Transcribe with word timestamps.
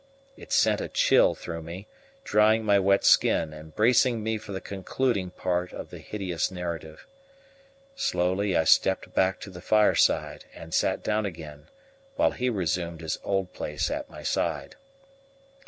It 0.35 0.51
sent 0.51 0.81
a 0.81 0.89
chill 0.89 1.35
through 1.35 1.61
me, 1.61 1.85
drying 2.23 2.63
my 2.65 2.79
wet 2.79 3.05
skin, 3.05 3.53
and 3.53 3.75
bracing 3.75 4.23
me 4.23 4.39
for 4.39 4.51
the 4.51 4.59
concluding 4.59 5.29
part 5.29 5.71
of 5.71 5.91
the 5.91 5.99
hideous 5.99 6.49
narrative. 6.49 7.05
Slowly 7.95 8.57
I 8.57 8.63
stepped 8.63 9.13
back 9.13 9.39
to 9.41 9.51
the 9.51 9.61
fireside 9.61 10.45
and 10.55 10.73
sat 10.73 11.03
down 11.03 11.27
again, 11.27 11.67
while 12.15 12.31
he 12.31 12.49
resumed 12.49 13.01
his 13.01 13.19
old 13.23 13.53
place 13.53 13.91
at 13.91 14.09
my 14.09 14.23
side. 14.23 14.75